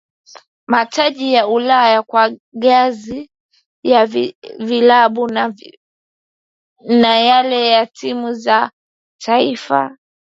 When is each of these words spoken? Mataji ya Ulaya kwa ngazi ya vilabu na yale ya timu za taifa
Mataji 0.67 1.33
ya 1.33 1.47
Ulaya 1.47 2.03
kwa 2.03 2.31
ngazi 2.57 3.29
ya 3.83 4.05
vilabu 4.59 5.27
na 6.87 7.19
yale 7.19 7.67
ya 7.67 7.85
timu 7.85 8.33
za 8.33 8.71
taifa 9.21 9.97